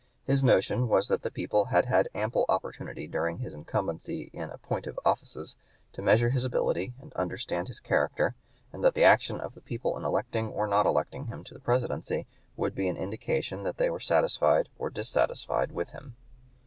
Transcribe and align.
His 0.25 0.43
notion 0.43 0.87
was 0.87 1.09
that 1.09 1.21
the 1.21 1.29
people 1.29 1.65
had 1.65 1.85
had 1.85 2.09
ample 2.15 2.45
opportunity 2.49 3.05
during 3.05 3.37
his 3.37 3.53
incumbency 3.53 4.31
in 4.33 4.49
appointive 4.49 4.97
offices 5.05 5.55
to 5.93 6.01
measure 6.01 6.31
his 6.31 6.43
ability 6.43 6.95
and 6.99 7.13
understand 7.13 7.67
his 7.67 7.79
character, 7.79 8.33
and 8.73 8.83
that 8.83 8.95
the 8.95 9.03
action 9.03 9.39
of 9.39 9.53
the 9.53 9.61
people 9.61 9.95
in 9.95 10.03
electing 10.03 10.47
or 10.49 10.65
not 10.65 10.87
electing 10.87 11.25
him 11.27 11.43
to 11.43 11.53
the 11.53 11.59
Presidency 11.59 12.25
would 12.57 12.73
be 12.73 12.87
an 12.87 12.97
indication 12.97 13.61
that 13.61 13.77
they 13.77 13.91
were 13.91 13.99
satisfied 13.99 14.69
or 14.79 14.89
dissatisfied 14.89 15.71
with 15.71 15.91
him. 15.91 16.15